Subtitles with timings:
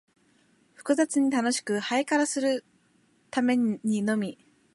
[0.73, 2.65] 複雑に楽しく、ハイカラにする
[3.29, 4.39] ためにのみ、